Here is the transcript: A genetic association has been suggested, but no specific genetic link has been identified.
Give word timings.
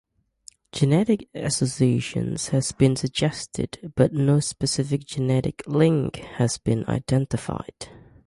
A 0.01 0.75
genetic 0.79 1.29
association 1.35 2.35
has 2.51 2.71
been 2.71 2.95
suggested, 2.95 3.91
but 3.95 4.11
no 4.11 4.39
specific 4.39 5.05
genetic 5.05 5.61
link 5.67 6.15
has 6.37 6.57
been 6.57 6.85
identified. 6.89 7.89